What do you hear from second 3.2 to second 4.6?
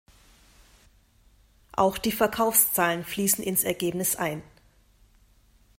ins Ergebnis ein.